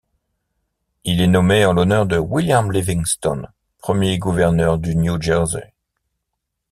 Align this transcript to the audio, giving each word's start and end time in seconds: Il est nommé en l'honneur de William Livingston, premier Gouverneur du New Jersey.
Il 1.03 1.21
est 1.21 1.27
nommé 1.27 1.63
en 1.63 1.73
l'honneur 1.73 2.07
de 2.07 2.17
William 2.17 2.71
Livingston, 2.71 3.45
premier 3.77 4.17
Gouverneur 4.17 4.79
du 4.79 4.95
New 4.95 5.21
Jersey. 5.21 5.75